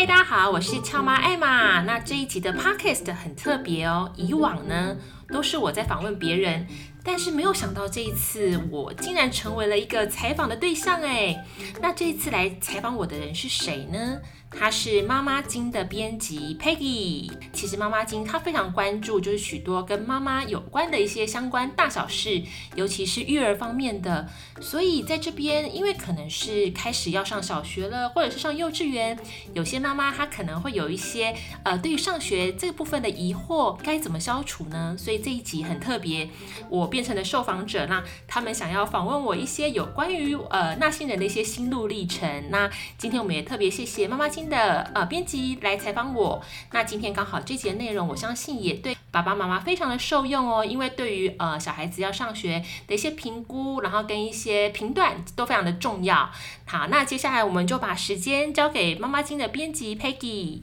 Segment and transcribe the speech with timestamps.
[0.00, 1.82] 嗨，大家好，我是俏妈艾玛。
[1.82, 4.10] 那这一集的 podcast 很特别哦。
[4.16, 4.96] 以往呢，
[5.28, 6.66] 都是我在访问别人，
[7.04, 11.44] 但是没有想到这一次我竟然成为了一个采访的对象哎。
[11.82, 14.16] 那这一次来采访我的人是谁呢？
[14.50, 17.30] 他是妈妈经的编辑 Peggy。
[17.52, 22.42] 其实妈妈经她非常关注，就是许多跟妈妈有关的一些相关大小事，
[22.74, 24.28] 尤其是育儿方面的。
[24.60, 29.18] 所以在这边，因为可能是开始要上小学了，或者是上幼稚园，
[29.54, 34.96] 有些妈妈她可能会有一些呃，对于上学这部分的疑惑，该怎么消除呢？
[34.98, 36.28] 所以这一集很特别，
[36.68, 42.50] 我变成了受访者，那他们想要访问我一些有关于呃那些人的一些心路历程。
[42.50, 56.30] 那今天我们也特别谢谢妈妈经的呃编辑来采访我，那今天刚好这节内容，我相信也对爸爸妈妈非常的受用哦，因为对于呃小孩子要上学的一些评估，然后跟一些评断都非常的重要。
[56.66, 60.62] 好，那接下来我们就把时间交给妈妈经的编辑 Peggy。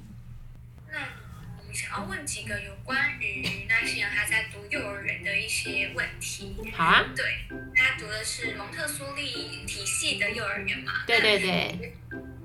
[0.89, 0.98] 那
[1.59, 6.55] 我们想要问几个有关于那些人还在读幼儿园的一些问题。
[6.73, 7.05] 好啊。
[7.16, 7.25] 对，
[7.75, 11.03] 他读的是蒙特梭利体系的幼儿园嘛？
[11.05, 11.94] 对对对。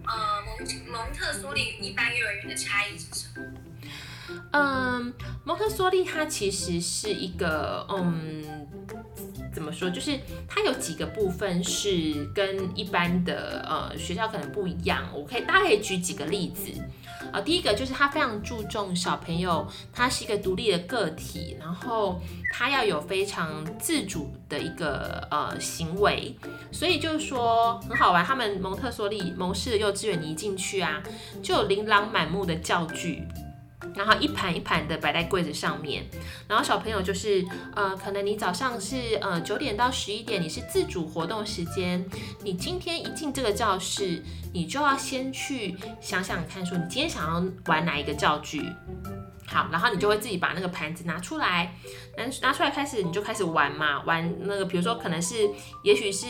[0.06, 3.47] 呃，蒙蒙特梭利一般幼儿园的差异是什么？
[4.53, 5.12] 嗯，
[5.44, 8.44] 蒙特梭利它其实是一个，嗯，
[9.53, 9.91] 怎么说？
[9.91, 15.09] 就是它有几个部分是跟一般的呃学校可能不一样。
[15.14, 16.72] 我可以大概可以举几个例子。
[17.33, 22.20] 啊，第一个就是他非常注重小朋友，他是一个独立的个体，然后
[22.53, 26.34] 他要有非常自主的一个呃行为，
[26.72, 28.25] 所以就是说很好玩。
[28.25, 31.00] 他们蒙特梭利蒙氏的幼稚园，你一进去啊，
[31.42, 33.22] 就有琳琅满目的教具。
[33.94, 36.05] 然后一盘一盘的摆在柜子上面，
[36.48, 37.44] 然后小朋友就是，
[37.75, 42.05] 呃，可能你早上是呃九点到十一点，你是自主活动时间，
[42.42, 44.22] 你今天一进这个教室，
[44.53, 48.66] 你就要先去想想看，说你今天想要玩哪一个教具。
[49.52, 51.74] 好，然后你就会自己把那个盘子拿出来，
[52.16, 55.50] 拿拿出来开始，你就开始玩嘛，玩那个，比如说可能是，
[55.82, 56.26] 也许是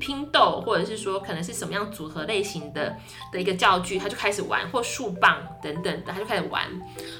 [0.00, 2.96] 拼豆，或者是说可能是什么样组合类型的
[3.30, 6.64] 的一个教具，他就开始玩，或树棒等等的，他就开始玩。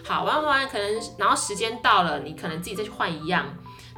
[0.02, 3.46] 好，玩玩玩，可能然后时间到了，你可能自己再去换一样。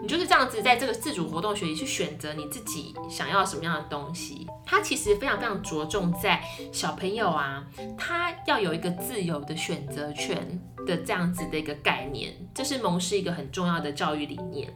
[0.02, 4.46] 你就是这样子，在这个自主活动学习去选择你自己想要什么样的东西。
[4.64, 6.42] 它其实非常非常着重在
[6.72, 7.64] 小朋友啊，
[7.96, 14.72] 他要有一个自由的选择权的这样子的一个概念，这是蒙氏一个很重要的教育理念。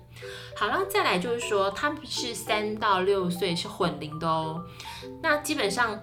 [0.56, 4.64] 好了，再来就是说，他们是三到六岁是混龄的哦。
[5.22, 6.00] 那基本上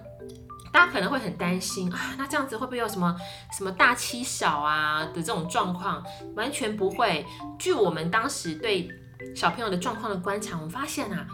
[0.72, 3.16] 大家可能会很担心啊，那这样子会不会有什么
[3.56, 6.04] 什么大欺小啊的这种状况？
[6.36, 7.26] 完全不会。
[7.58, 8.88] 据我们当时对
[9.34, 11.26] 小朋友的状况的观察，我们发现啊，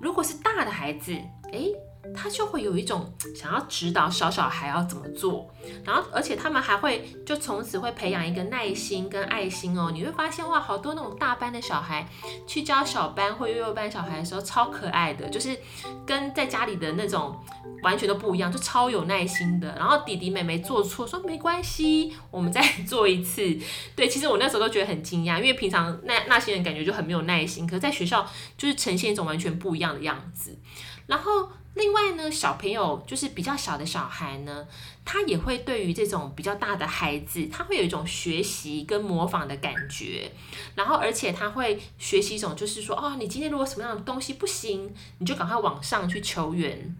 [0.00, 1.12] 如果是大的孩子，
[1.52, 1.72] 诶，
[2.14, 5.48] 他就会有一种 想要指导小小孩要怎么做，
[5.84, 9.90] 然后而且他们还会就从此会培养一个耐心跟爱心哦。
[9.92, 12.08] 你会发现哇，好多那种大班的小孩
[12.46, 15.56] 去教小班或幼幼班小孩的时候，超可爱的，就是
[16.04, 17.34] 跟在家里的那种
[17.82, 19.74] 完全都不一样，就超有耐心的。
[19.76, 23.42] 然后弟弟妹妹做错，说没关系，我们再做一次。
[23.96, 30.58] 对，其实我那时候都觉得很惊讶，因为平常那那些人感觉就很没有耐心，可是在学校就是呈现一种完全不一样的样子。
[31.06, 34.66] 然后另外呢，小朋友就是比较小的小孩呢，
[35.06, 40.30] 他也会对于这种比较大的孩子，他会有一种学习跟模仿的感觉。
[40.74, 46.94] 然后而且他会学习一种，就是说，哦，你今天如果什么样的东西不行，你就赶快往上去求援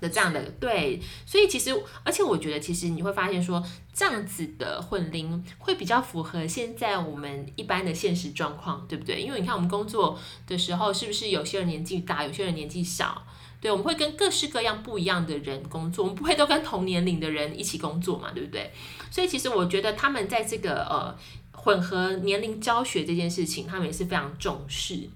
[0.00, 0.42] 的这样的。
[0.58, 1.70] 对，所以其实，
[2.02, 3.64] 而且我觉得，其实你会发现说，
[3.94, 9.22] 这样子的混龄会比较符合现在我们一般的现实状况，对不对？
[9.22, 13.22] 因为你看我们工作的时候，是不是有些人年纪大，有些人年纪小？
[13.60, 18.72] 对，我们会跟各式各样不一样的人工作，我们不会都跟同年龄的人一起工作嘛，对不对？
[19.10, 21.16] 所以其实我觉得他们在这个呃
[21.52, 25.08] 混合年龄教学这件事情，他们也是非常重视。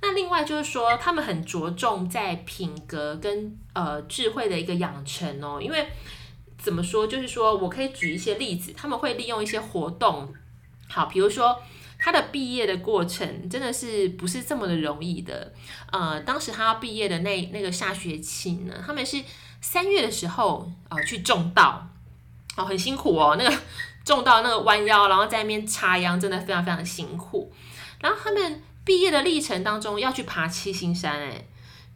[0.00, 5.86] 那另外就是说，他们很着重在品格跟呃智慧的一个养成哦，因为
[6.56, 10.32] 怎么说，就是说我可以举一些例子，他们会利用一些活动，
[10.88, 11.60] 好，比如说。
[12.04, 15.50] 他的毕业的过程真的是不是这么的容易的，
[15.90, 19.24] 呃，当时他要毕业的那那个下学期呢，他们是
[19.62, 21.88] 三月的时候呃去种稻，
[22.58, 23.58] 哦，很辛苦哦，那个
[24.04, 27.50] 种稻那个弯腰，然后在那边插秧，真的非常非常辛苦。
[28.02, 31.46] 然后他们毕业的历程当中要去爬七星山，哎，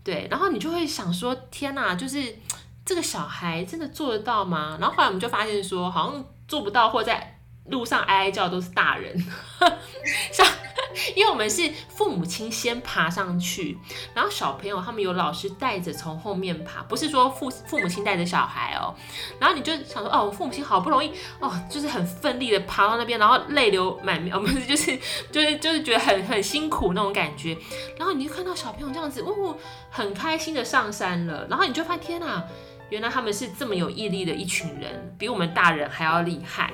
[0.02, 2.34] 对，然后你就会想说，天哪，就是
[2.82, 4.78] 这个小孩真的做得到吗？
[4.80, 7.34] 然后后来我们就发现说，好像做不到，或在。
[7.70, 9.16] 路上哀哀叫都是大人，
[10.32, 10.44] 小
[11.14, 13.76] 因为我们是父母亲先爬上去，
[14.14, 18.94] 然后小朋友他们有老师带着从后面爬，不是说父父母亲带着小孩哦。
[19.38, 24.98] 然后你就想说，哦，我父母亲好不容易哦，就是很奋力的爬到那边，然后泪流满面， 我们就是
[25.30, 27.56] 就是就是觉得很很辛苦那种感觉。
[27.96, 29.56] 然后你就看到小朋友这样子，哦，
[29.90, 31.46] 很开心的上山了。
[31.50, 32.42] 然后你就发现，天哪，
[32.88, 36.72] 原来他们是这么有毅力的一群人，比我们大人还要厉害。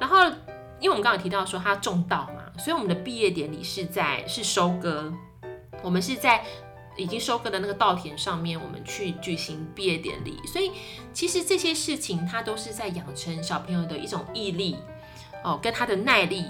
[0.00, 0.32] 然后。
[0.78, 5.10] 因为我们刚刚提到说他种稻嘛，所以我们的毕业典礼是在是收割，
[5.82, 6.44] 我们是在
[6.98, 10.38] 已经收割的那个稻田上面，我们去举行毕业典礼。
[10.46, 10.72] 所以
[11.14, 14.76] 其实这些事情，他都是在养成小朋友的一种毅力
[15.42, 16.44] 哦，跟他的耐力。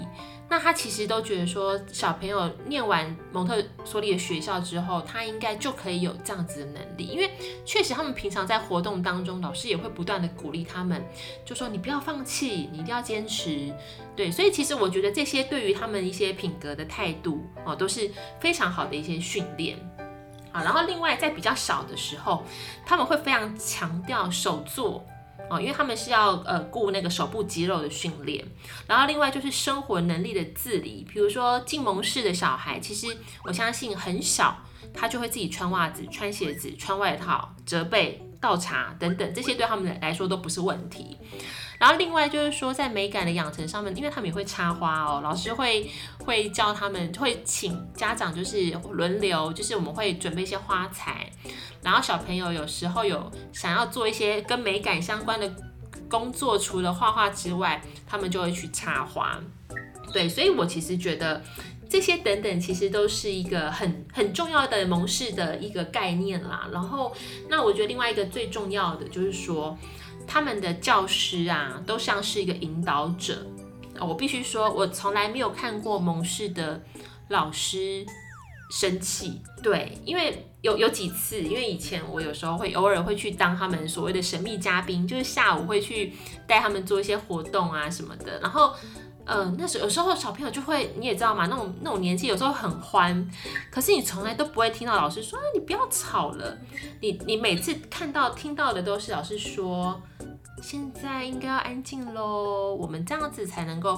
[0.49, 7.29] 那他其实都觉得说，小朋友念完蒙特梭利的学校之后，他应该就可以有这样子的能力，因为
[7.65, 11.05] 确实他们平常在活动当中，老师也会不断的鼓励他们，
[11.43, 13.73] 就说你不要放弃，你一定要坚持。
[14.15, 18.09] 对，所以其实我觉得这些对于他们一些品格的态度哦，都是
[18.39, 19.77] 非常好的一些训练。
[20.53, 22.45] 好，然后另外在比较小的时候，
[22.85, 25.05] 他们会非常强调手作。
[25.49, 28.45] 哦，因为他们是要呃顾那个手部肌肉的训练，
[28.85, 33.07] 然后另外就是生活能力的自理，比如说进蒙氏的小孩，其实
[33.43, 34.57] 我相信很小
[34.93, 41.17] 他就会自己穿袜子、穿鞋子、穿外套、折被、倒茶等等，这些对他们来说都不是问题。
[41.79, 45.87] 然后另外就是说，在美感的养成上面，因为他们也会插花哦，老师会
[46.25, 51.31] 会教他们，会请家长就是轮流，就是我们会准备一些花材，
[51.83, 55.47] 然后小朋友有时候有想要做一些跟美感相关的
[56.09, 59.39] 工作，除了画画之外，他们就会去插花。
[60.11, 61.43] 对，所以我其实觉得
[61.87, 66.67] 这些等等，其实都是一个很很重要的蒙氏的一个概念啦。
[66.71, 67.15] 然后，
[67.49, 69.77] 那我觉得另外一个最重要的就是说。
[70.27, 73.47] 他们的教师啊，都像是一个引导者。
[73.99, 76.83] 我必须说，我从来没有看过蒙氏的
[77.29, 78.05] 老师
[78.69, 79.41] 生气。
[79.63, 86.13] 对，因为有有几次，因为以前我有时候会偶尔会去当他们所谓的神秘嘉宾，就是下午会去
[86.45, 88.39] 带他们做一些活动啊什么的。
[88.39, 88.75] 然后，
[89.27, 93.29] 呃，那时有时候小朋友就会，你也知道嘛，那种那种年纪有时候很欢，
[93.69, 96.57] 可是你从来都不会听到老师说，你不要吵了。
[97.01, 100.01] 你你每次看到听到的都是老师说。
[100.59, 103.95] 现在应该要安静喽，我们这样子才能够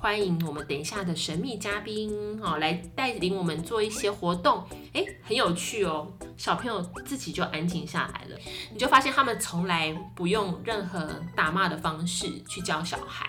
[0.00, 4.64] 欢迎我们等一下的神秘嘉宾哦，来带领我们做一些活动，
[4.94, 6.10] 诶，很有趣哦。
[6.38, 8.38] 小朋友自己就安静下来了，
[8.72, 13.28] 你就发现他们从来不用任何打骂的方式去教小孩，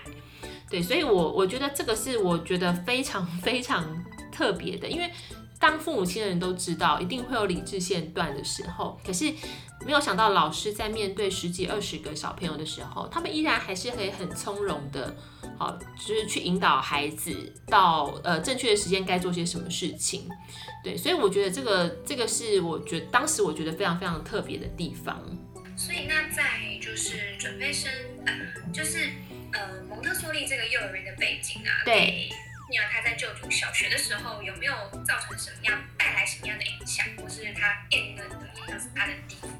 [0.70, 3.84] 对，所以我我觉得这个是我觉得非常非常
[4.30, 5.10] 特别的，因为。
[5.60, 8.98] 当父母亲的人都知道，一定会有理智线断的时候。
[9.04, 9.30] 可是
[9.84, 15.14] 没有想到，老师在面对十几、二十个小朋友的时候，他们依然还是可以很从容的，
[15.58, 20.26] 好，就是去引导孩子到呃正确的时间该做些什么事情。
[20.82, 25.22] 对，所以我觉得这个这个是我觉得当时我觉得非常非常特别的地方。
[25.76, 27.92] 所以那在就是准备生，
[28.72, 29.10] 就是
[29.52, 32.28] 呃蒙特梭利这个幼儿园的背景啊，对。
[32.70, 34.72] 你要他在就读小学的时候有没有
[35.04, 39.50] 造成什么样带来什么样的影响，或是他变得的，或是他的地方，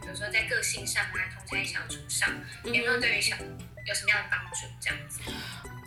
[0.00, 2.32] 比如说在个性上啊，同侪相处上，
[2.62, 3.36] 有没有对于小
[3.86, 4.66] 有什么样的帮助？
[4.80, 5.20] 这样子。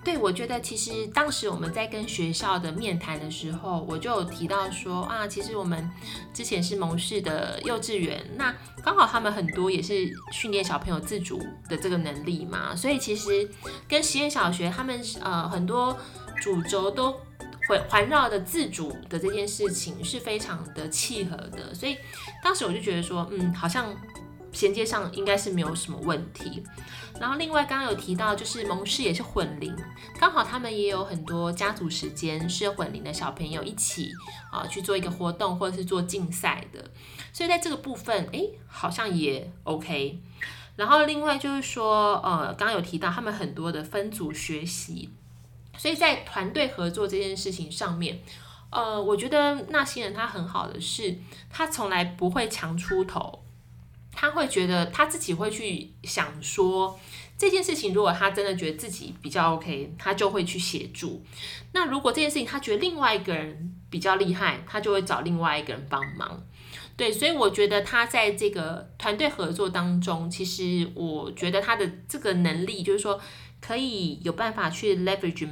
[0.03, 5.89] 对，我觉得其实当时我们在跟学校的面谈的时候，我就有提到说啊，其实我们
[6.33, 13.49] 之前是蒙氏的幼稚园，那刚好他们很多也是训练小朋友自主的这个能力嘛，所以其实
[13.87, 15.97] 跟实验小学他们呃很多。
[16.39, 17.19] 主轴都
[17.67, 21.97] 环环绕的自主的这件事情是非常的契合的，所以
[22.43, 23.91] 当时我就觉得说，嗯，好像
[24.57, 26.63] 衔接上应该是没有什么问题。
[27.19, 29.75] 然后另外刚刚有提到，就是蒙氏也是混龄，
[30.19, 34.11] 刚好他们也有很多家族时间是混龄的小朋友一起
[34.51, 36.83] 啊去做一个活动或者是做竞赛的，
[37.31, 40.19] 所以在这个部分，哎，好像也 OK。
[40.75, 45.09] 然后另外就是说，呃，刚刚有提到他们很多的分组学习。
[45.79, 48.19] 所以在团队合作这件事情上面，
[48.71, 51.15] 呃，我觉得那些人他很好的是，
[51.51, 53.43] 他从来不会强出头，
[54.19, 56.99] 他会觉得他自己会去想说
[57.37, 61.23] 这件事情，如果他真的觉得自己比较 OK，他就会去协助。
[61.73, 66.43] 那如果这件事情他觉得另外一个人比较厉害，他就会找另外一个人帮忙。
[66.95, 73.21] 对，所以我觉得他在这个团队合作当中，其实我觉得他的这个能力就是说。
[73.59, 75.49] 可以有办法去 leverage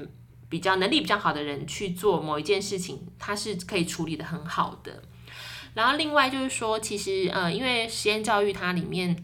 [0.47, 5.01] 比较能力比较好的人去做某一件事情，他是可以处理的很好的。
[5.75, 9.23] 然后另外就是说，其实呃，因为实验教育它里面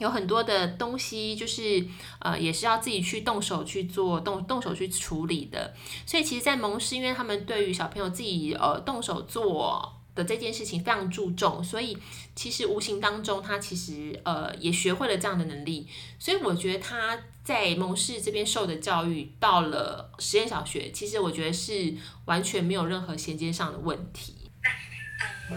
[0.00, 1.86] 有很多的东西，就是
[2.18, 5.72] 呃，也是要自己去动手去做，动动手去处理的。
[6.04, 11.96] 所以其实，在蒙氏，因为他们对于小朋友自己呃动手做的这件事情非常注重，所以
[12.34, 15.86] 其实无形当中，他其实呃也学会了这样的能力。
[16.18, 24.33] 所以我觉得他在蒙氏这边受的教育，到了实验小学，其实我觉得是完全没有任何衔接上的问题。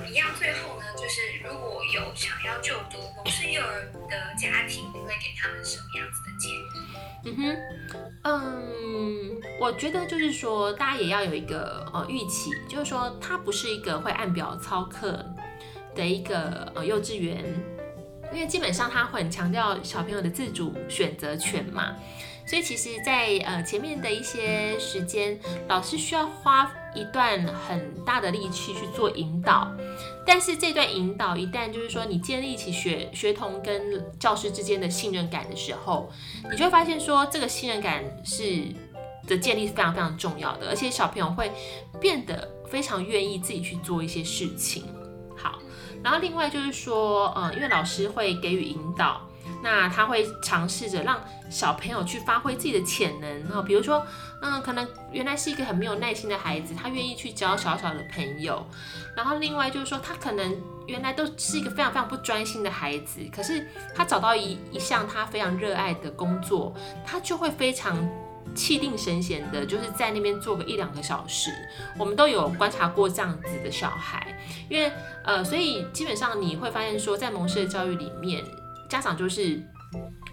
[0.10, 0.28] 一样。
[0.38, 6.66] 最后呢，就是如果有想要就读蒙氏幼儿的家庭，你会给他们什么样子的建议？
[7.26, 7.58] 嗯哼，
[8.24, 15.26] 嗯，我觉得就是说，大家也要有一个呃预期，就是说，它不是一个会按表操课
[15.96, 17.44] 的一个呃幼稚园，
[18.32, 21.96] 因为基本上它会很强调小朋友的自主选择权嘛。
[22.48, 25.38] 所以其实在，在呃前面的一些时间，
[25.68, 29.70] 老师需要花一段很大的力气去做引导。
[30.26, 36.10] 但是这段引导，一旦就是说你建立起学学童跟教师之间的信任感的时候，
[36.50, 38.64] 你就会发现说，这个信任感是
[39.28, 41.52] 的建立是非常非常重要的，而且小朋友会
[42.00, 44.86] 变得非常愿意自己去做一些事情。
[45.36, 45.60] 好，
[46.02, 49.22] 然后另外就是说，嗯，因为老师会给予引导。
[49.64, 54.06] 那他会尝试着让小朋友去发挥自己的潜能哦，比如说，
[54.42, 58.66] 嗯，可能原来是一个很没有耐心的孩子，他愿意去交小小的朋友。
[59.16, 67.98] 然后另外就是说，他可能原来都是一个非常非常不专心的孩子，可是他找到一一项他非常热爱的工作，他就会非常
[68.54, 71.52] 气定神闲的，就是在那边做个一两个小时。
[71.98, 74.38] 我们都有观察过这样子的小孩，
[74.70, 74.92] 因为
[75.24, 78.46] 呃，所以基本上你会发现说，在蒙氏的教育里面。
[78.90, 79.62] 家长就是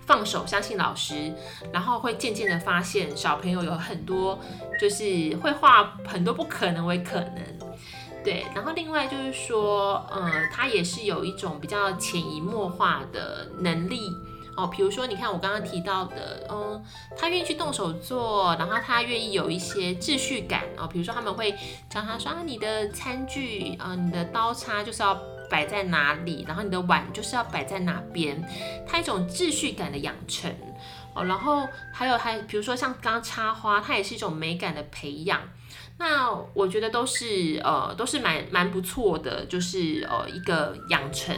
[0.06, 1.32] 放手相信老师，
[1.72, 4.38] 然后会渐渐的发现小朋友有很多
[4.80, 7.42] 就是会化很多不可能为可能，
[8.22, 8.44] 对。
[8.54, 14.10] 然后另外就是说，嗯，他也是有一种比较潜移默化的能力
[14.56, 14.66] 哦。
[14.66, 16.82] 比如说，你看我刚刚提到的，嗯，
[17.16, 20.86] 他愿意去动手做，然后他愿意有一些秩序感哦。
[20.86, 21.52] 比如说他们会
[21.88, 25.18] 教他说啊，你的餐具啊，你的刀叉就是要。
[25.54, 28.44] 摆在哪里，然后你的碗就是要摆在哪边，
[28.84, 30.52] 它一种秩序感的养成
[31.14, 31.22] 哦。
[31.26, 35.40] 然后还有还比如说像刚刚插花，它也是一种美感的培养。
[35.96, 41.32] 那我觉得都是呃都是蛮蛮不错的，就是呃一个养成。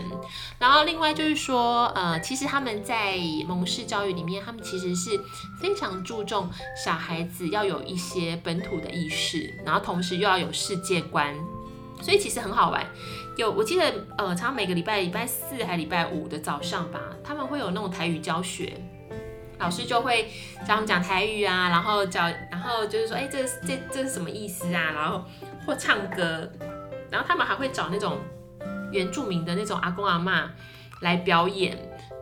[0.59, 5.11] 然后另外就是说呃，其实他们在蒙氏教育里面，他们其实是
[5.61, 11.35] 非常注重小孩子要有一些本土的意识，然后同时又要有世界观，
[12.01, 12.83] 所以其实很好玩。
[13.37, 13.85] 有，我记得，
[14.17, 18.73] 呃，常常每个礼拜礼拜四还礼拜五的早上吧，他们会有那种台语教学，
[19.59, 20.23] 老师就会
[20.61, 24.91] 教他们讲台语啊，然后教，然后就是说，哎、这这这是什么意思啊？
[24.95, 25.23] 然后
[25.67, 26.51] 或唱歌，
[27.11, 28.19] 然后他们还会找那种
[28.91, 30.49] 原住民的那种阿公阿嬷
[31.03, 31.77] 来表演。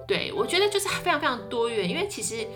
[0.08, 2.46] 对，我觉得就是非常非常多元，因为其实。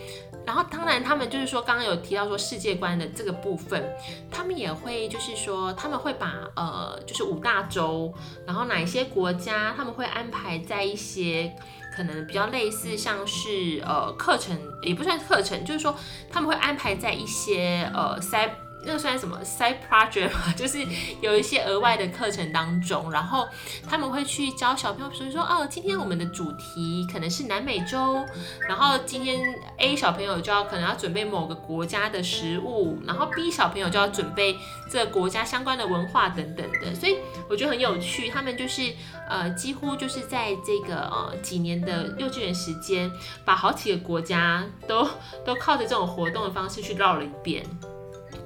[0.49, 3.87] 然后当然，他们就是说，刚刚有提到说世界观的这个部分，
[4.31, 8.11] 他们也会就是说，他们会把呃，就是五大洲，
[8.47, 11.55] 然后哪一些国家，他们会安排在一些
[11.95, 15.95] 可能比较类似像是呃课程，也不算课程，就是说
[16.33, 18.51] 他们会安排在一些呃塞。
[18.89, 20.79] 那个算什么 side project 嘛， 就是
[21.21, 23.47] 有一些额外的课程当中，然后
[23.87, 28.25] 他们会去教小朋友，比如说哦，今天我们的主题可能是南美洲，
[28.67, 29.39] 然后今天
[29.77, 34.57] A 小朋友就要可能要准备某个国家的食物，然后 B 小朋友就要准备
[34.91, 37.19] 这个国家相关的文化等等的，所以
[37.51, 38.31] 我觉得很有趣。
[38.31, 38.91] 他们就是
[39.29, 43.13] 呃，几乎就是在这个呃几年的幼稚园时间，
[43.45, 45.07] 把好几个国家都
[45.45, 47.67] 都靠着这种活动的方式去绕了一遍。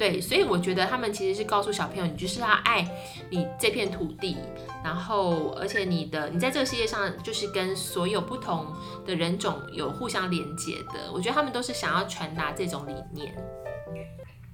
[0.03, 2.85] 对，所以我觉得他们其实是告诉小朋友，你就是要爱
[3.31, 4.37] 你这片土地，
[4.83, 8.67] 然后而且你的你在这个世界上就是跟所有不同
[9.07, 11.13] 的人种有互相连接的。
[11.13, 13.33] 我觉得他们都是想要传达这种理念。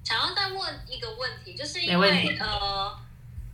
[0.03, 2.95] 想要再问一个问题，就是因为呃，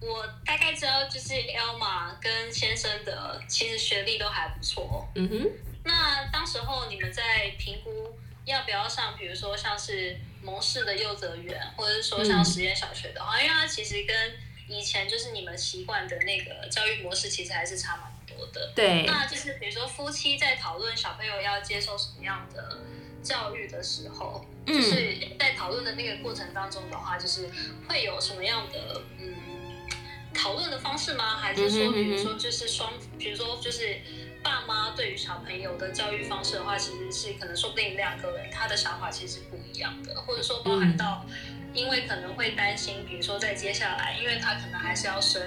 [0.01, 5.07] 我大概知道就是 Elma 跟先生的其实学历都还不错。
[5.15, 5.49] 嗯哼。
[5.85, 7.89] 那当时候你们在评估
[8.43, 10.17] 要不要上，比如说像是。
[10.45, 14.15] 蒙氏的幼稚园，或者是说像实验小学的话，嗯，因为它其实跟
[14.67, 18.71] 以前就是你们习惯的那个教育模式，其实还是差蛮多的。
[18.75, 19.03] 对。
[19.07, 22.77] 那就是比如说夫妻在讨论小朋友要接受什么样的
[23.23, 27.49] 教育的时候，嗯，就是在讨论的那个过程当中的话，就是
[27.89, 29.33] 会有什么样的嗯
[30.33, 31.37] 讨论的方式吗？
[31.37, 33.99] 还是说，比如说就是双，比如说就是。
[34.45, 41.25] 爸妈对于小朋友的教育方式的话，其实是可能说不定两个人他的想法其实是不一样的，或者说包含到，
[41.73, 45.41] 因为可能会担心，比如说在接下来，因为他可能还是要升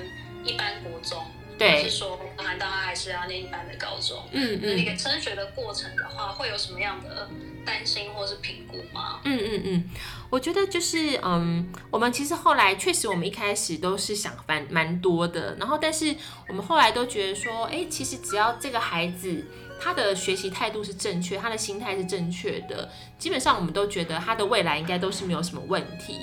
[0.45, 1.25] 一般国中，
[1.59, 7.29] 对，是说包含到他还是要念一般的高中，嗯嗯，那个升学的过程的话，会有什么样的
[7.67, 9.21] 担心或是评估吗？
[9.25, 9.91] 嗯嗯嗯，
[10.31, 16.15] 我觉得就是嗯，我们其实后来确实我们一开始都是想蛮蛮多的，然后但是
[16.49, 19.45] 我们后来都觉得说，哎，其实只要这个孩子。
[19.81, 26.19] 他的学习态度是正确，他的心态是正确的，基本上我们都觉得他的未来应该都是没有什么问题。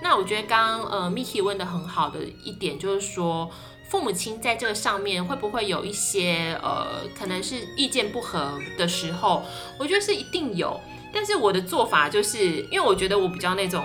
[0.00, 3.50] 那我觉得刚刚呃 Miki 问的很好的一点就是说，
[3.90, 9.42] 父母亲在这个上面会不会有一些呃可能是意见不合的时候？
[9.78, 10.80] 我觉得是一定有，
[11.12, 13.84] 但是我的做法就是因为我觉得我比较那种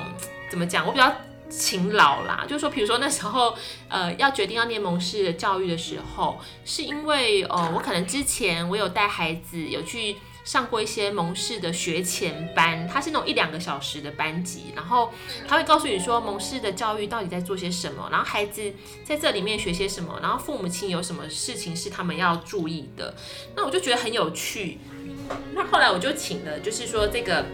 [0.49, 1.11] 怎么讲，我比较。
[1.47, 3.55] 勤劳啦，就是说，比如说那时候，
[3.87, 15.11] 呃，要决定要念蒙氏的教育的时候，是因为，呃，我可能之前我有带孩子有去上过一些蒙氏的学前班，它是那种一两个小时的班级，然后
[15.45, 18.61] 他会告诉你说蒙氏的教育到底在做些什么，然后孩子
[19.03, 23.13] 在这里面学些什么，然后父母亲有什么事情是他们要注意的，
[23.55, 24.77] 那我就觉得很有趣。
[25.53, 27.45] 那后来我就请了，就是说这个。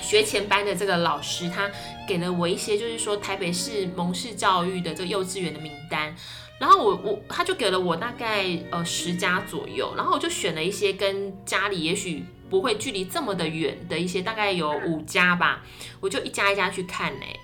[0.00, 1.68] 学前班的这个老师，他
[2.06, 6.14] 给了我一些，就是说台北市蒙氏教育的这个幼稚园的名单，
[6.58, 15.62] 然后我我他就给了我大概呃十家左右，然后我就选了一些跟家里也许不会距离这么的远的一些，大概有五家吧，
[16.00, 17.38] 我就一家一家去看嘞。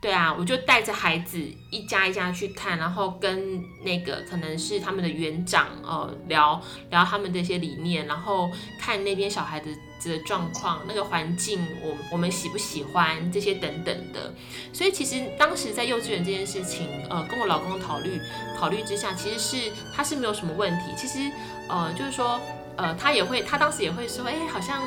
[0.00, 1.40] 对啊，我就带着孩子
[1.70, 9.68] 一家一家去看，然后跟那个可能是他们的园长呃聊聊他们的一些理念，然后看那边小孩的
[10.04, 14.32] 的状况、那个环境，我我们喜不喜欢这些等等的。
[14.72, 18.20] 所以其实当时在幼稚园这件事情，呃，跟我老公考虑
[18.56, 20.92] 考虑之下，其实是他是没有什么问题。
[20.96, 21.28] 其实
[21.68, 22.40] 呃，就是说
[22.76, 24.80] 呃，他也会，他当时也会说，哎，好像。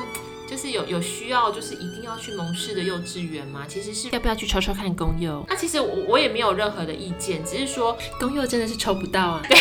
[0.52, 3.64] 就是有有需要，就是一定要去蒙氏的幼稚园吗？
[3.66, 5.42] 其实是要不要去抽抽看公幼？
[5.48, 9.56] 那其实我我也没有任何的意见，只是说公幼真的是抽不到啊， 对，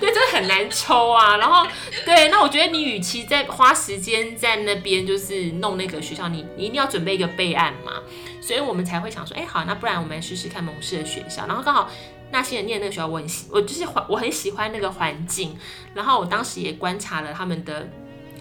[0.00, 1.36] 对，真的很难抽啊。
[1.36, 1.66] 然后
[2.06, 7.92] 对，那我觉得你与其在花时间在那边就是弄那个学校，你你一定要准备一个备案嘛。
[8.40, 11.46] 所以我们才会想说，哎、好，那不然我们来试试看蒙氏的学校。
[11.46, 11.90] 然后刚好
[12.32, 15.54] 那些人念那个学校，我很喜，我就是我很喜欢那个环境。
[15.92, 17.86] 然后我当时也观察了他们的。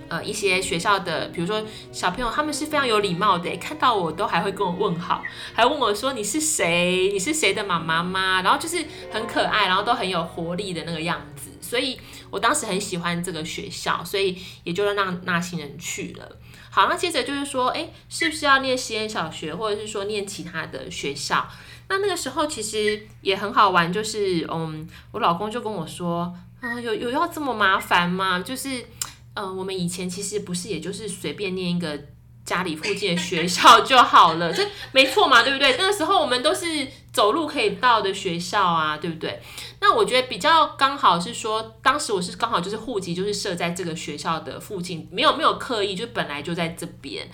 [0.07, 7.09] 呃，一些学校的，比如说小朋友，他们是非常有礼貌的，看到我都还会跟我问好，还问我说你是谁？
[7.11, 8.41] 你是谁的妈妈吗？
[8.43, 16.37] 然后就是很可爱，然后都很有活力的那个样子，所以我当时很喜欢这个学校，所以也就让那些人去了。
[16.69, 21.47] 好，那接着就是说，哎，是不是要念实验小学，或者是说念其他的学校？
[21.87, 28.39] 那那个时候其实也很好玩，就是嗯，我老公就跟我说，啊，有有要这么麻烦吗？
[28.39, 28.85] 就是。
[29.35, 31.97] 嗯、我们以前其实不是，也就是随便念一个
[32.43, 35.75] 家里附近的学校就好了，这没错嘛，对不对？
[35.77, 36.65] 那个时候我们都是
[37.11, 39.41] 走路可以到的学校啊，对不对？
[39.81, 47.27] 那我觉得比较刚好是说，当时我是刚好就是户籍就是设在这个学校的附近，没有没有刻意，就本来就在这边。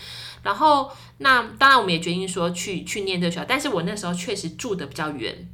[0.44, 5.48] 然后那当然我们也决定说去去念这个学校，但是我那时候确实住的比较远。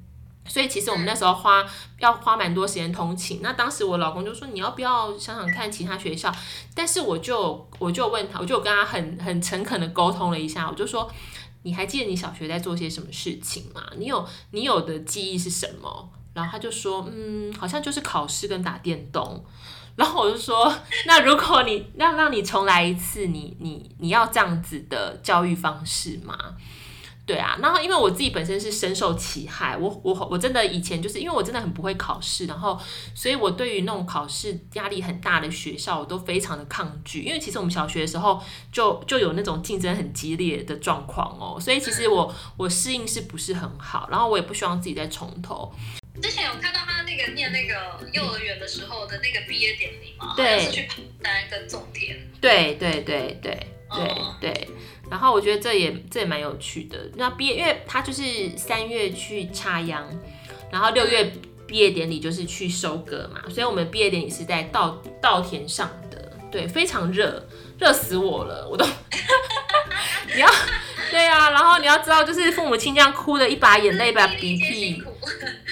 [0.48, 1.66] 所以其实我们那时候花
[2.00, 3.42] 要花蛮多时间通勤。
[3.42, 6.34] 那当时我老公就说，你要不要想想看其他学校？
[6.74, 11.12] 但是我就我就问他，我就跟他很很诚恳的沟通了一下，我就说，
[11.64, 13.84] 你还记得你小学在做些什么事情吗？
[13.98, 16.10] 你有你有的记忆是什么？
[16.34, 19.44] 然后他就说，嗯，好像就是考试跟打电动。
[19.96, 20.72] 然后我就说，
[21.08, 26.38] 那如果你要让你重来一次，你你你要这样子的教育方式吗？
[27.28, 32.80] 对啊，然后因为我自己本身是深受其害，我我我真的以前就是因为我真的很不会考试，然后
[33.14, 37.24] 所以我对于那种考试压力很大的学校，我都非常的抗拒。
[37.24, 45.70] 因为其实我们小学的时候就就有那种竞争很激烈的状况哦，所以其实我我适应是不是很好，然后我也不希望自己再重头。
[46.22, 50.34] 之前有看到他那个念那个幼儿园的时候的那个毕业典礼吗？
[50.36, 50.88] 对，是去
[51.22, 52.18] 爬山跟种田。
[52.40, 54.68] 对对对对对对。
[55.10, 57.10] 然后我觉得这也这也蛮有趣的。
[57.16, 58.22] 那毕业，因为他就是
[58.58, 60.06] 三月去插秧，
[60.72, 61.32] 然后六月
[61.66, 67.42] 毕业典礼就是去收割嘛，所以我们毕业典礼是在稻稻田上的，对，非常热，
[67.80, 68.86] 热死我了，我都，
[70.34, 70.48] 你要。
[71.10, 75.02] 对啊，然后你要知道，就是父母亲这样哭的一把眼泪一把鼻涕，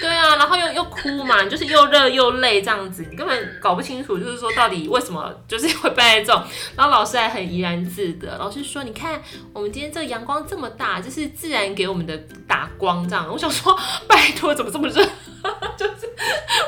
[0.00, 6.42] 对啊，然后又又哭嘛，就是又热又累这样子，你根本搞不清楚，就是说到底为什么就是会办在这种。
[6.74, 12.16] 然后老师还很怡然自得，老师说：“你看，我们今天这个阳光这么大，就是自然给我们的
[12.48, 15.06] 打光这样。”我想说，拜托，怎么这么热？
[15.76, 16.12] 就是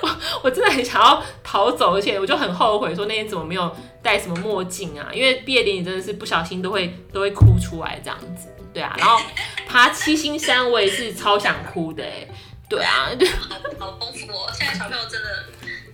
[0.02, 8.48] 我我真的很想要逃走，而且我就很后悔说那天怎么没有戴什么墨镜啊，因为毕业典礼真的是不小心都会都会哭出来这样子。
[8.72, 9.18] 对啊，然后
[9.66, 12.28] 爬七星山，我也是超想哭的哎。
[12.68, 13.08] 对啊，
[13.80, 14.46] 好丰富哦！
[14.52, 15.46] 现在小朋友真的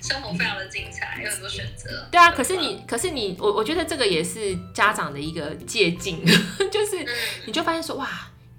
[0.03, 1.88] 生活非常的精彩，有很多选择。
[2.11, 6.18] 对啊，可是你，可是你，我我觉得这个也是家长的一个借鉴，
[6.73, 7.07] 就是
[7.47, 8.09] 你就发现说，哇，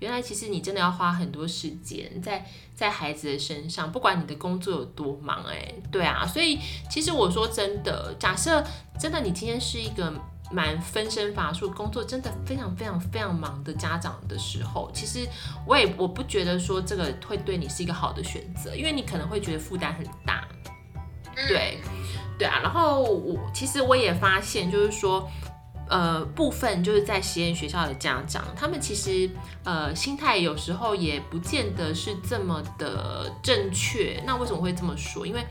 [0.05, 8.63] 原来其实你真的要花很多时间在在孩子的身上，不管你的工作有多忙，哎，对啊，所以其实我说真的，假设
[8.99, 10.13] 真的你今天是一个。
[10.51, 15.27] 蛮分身乏术，工作真的非常非常非常忙的家长的时候，其实
[15.65, 20.47] 我也我不觉得说这个会对你是一个好的选择，因为你可能会觉得负担很大。
[21.47, 21.79] 对，
[22.37, 22.59] 对啊。
[22.61, 25.27] 然后我其实我也发现，就是说，
[25.87, 29.29] 呃，部分就是在实验学校的家长，他们其实
[29.63, 34.21] 呃心态有时候也不见得是这么的正确。
[34.25, 35.25] 那为什么会这么说？
[35.27, 35.45] 因为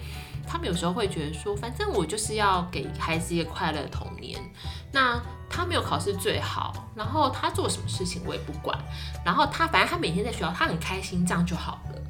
[0.46, 4.40] 他们有时候会觉得说，反正我就是要给孩子一个快乐的童年。
[4.92, 8.78] 那他没有考试最好，然后他做什么事情我也不管，
[9.24, 12.00] 然后他反正他每天在学校他很开心，这样就好了。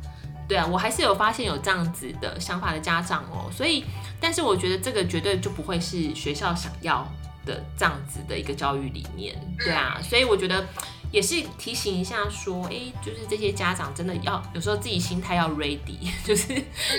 [0.46, 3.50] 对啊，我还是有发现有这样子的想法的家长哦。
[3.50, 3.84] 所以，
[4.20, 7.06] 但是我觉得这个绝对就不会是学校想要
[7.44, 9.34] 的这样子的一个教育理念。
[9.58, 10.66] 对啊，所以我觉得。
[11.12, 16.48] 也是提醒一下，说，哎、欸，就是这些家长真的要有时候自己心态要 ready， 就是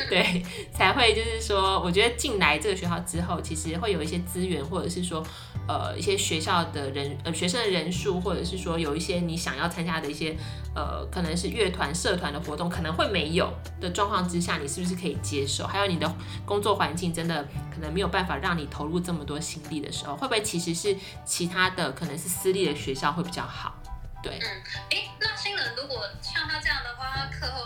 [0.10, 5.22] 对，才会就是说，我觉得进来这个学校之后，其实会有一些资源，或者是说，
[5.68, 10.36] 呃，一些学校的人，呃，学生的人数，或者是说有一些你想要参加的一些，
[10.76, 13.52] 呃，可能是乐团、社团的活动，可能会没有
[13.82, 15.66] 的状况之下，你是不是可以接受？
[15.66, 23.74] 还有你的工作环境真的可能没有办法让你投入这么多心力的时候，会不会其实是其他的可能是私立的学校会比较好？
[24.22, 24.48] 对，嗯，
[24.92, 27.65] 哎，那新人如果像他这样的话，他课后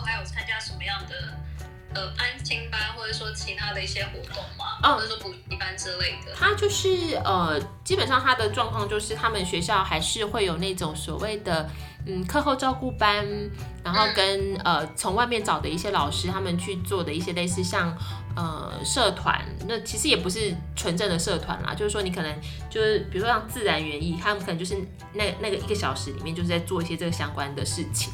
[1.94, 4.78] 呃安亲班，或者说其他的一些活动吗？
[4.82, 6.34] 哦，或者说补习班之类的？
[6.34, 11.68] 他就是呃，基本上他的状况就是，他们学校还是会有那种所谓的
[12.06, 13.26] 嗯课后照顾班，
[13.84, 17.96] 然后跟、嗯、呃从外面找的一些老师，他们去做的一些类似像。
[18.36, 22.32] 呃，社团那其实也不是纯正的社团啦，就是说你可能
[22.70, 24.76] 就是比如说像自然园艺，他们可能就是
[25.14, 28.12] 那那个一个小时里面就是在做一些这个相关的事情，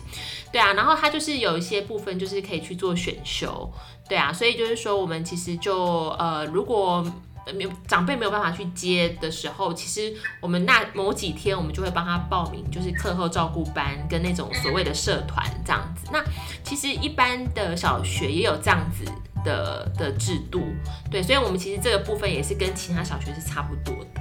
[0.51, 3.71] 对啊，然后他就是有一些部分就是可以去做选修，
[4.09, 7.05] 对啊，所以就是说我们其实就呃如果
[7.55, 16.09] 没有长辈没有办法去接的时候，其实我们那某几天我们就会帮他报名，就是课后照顾班跟那种所谓的社团这样子。
[16.13, 16.23] 那
[16.63, 19.05] 其实一般的小学也有这样子。
[19.45, 20.61] 的的制度，
[21.09, 24.21] 对，所以我们其实这个部分也是跟其他小学是差不多的。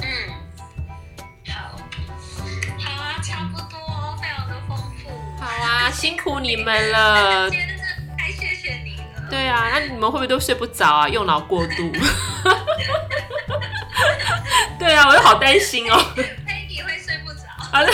[0.00, 0.06] 嗯，
[1.48, 1.76] 好，
[2.78, 5.10] 好啊，差不多，非常的丰富。
[5.42, 7.50] 好啊，辛苦你们了。
[7.50, 9.28] 今天真的太谢谢你了。
[9.28, 11.08] 对啊，那你们会不会都睡不着啊？
[11.08, 11.90] 用脑过度。
[14.78, 15.96] 对啊，我就好担心哦。
[16.16, 17.40] Peggy 会睡不着。
[17.58, 17.92] 好的。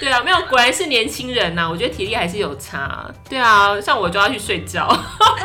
[0.00, 3.08] 对啊，没有，果然是年轻人呐、啊，我觉得体力还是有差。
[3.28, 4.86] 对啊，像我就要去睡觉。
[4.86, 5.36] 好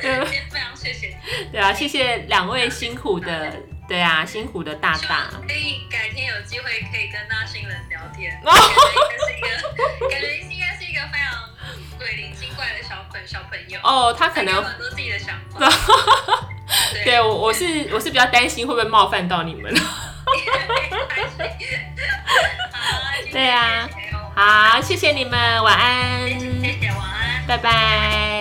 [0.00, 1.14] 天非常谢谢 Elma，今天非常谢谢你。
[1.52, 3.52] 对啊，谢谢两位辛苦的，
[3.88, 5.28] 对啊，辛苦的大大。
[5.46, 8.36] 可以改天有机会可以跟那新人聊天。
[8.42, 8.60] 感觉
[9.26, 9.46] 是一个，
[12.10, 13.78] 鬼灵精怪的小朋小朋友。
[13.84, 15.60] 哦，他可能有很多自己的想法。
[17.04, 19.72] 对，我我是我是比较担心会不会冒犯到你们。
[23.30, 23.88] 对啊，
[24.34, 26.28] 好，谢谢你们，晚安。
[26.28, 26.36] 谢
[26.80, 28.39] 谢，晚安，拜拜。